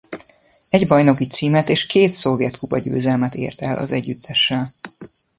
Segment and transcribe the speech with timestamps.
[0.69, 4.67] Egy bajnoki címet és két szovjet kupagyőzelmet ért el az együttessel.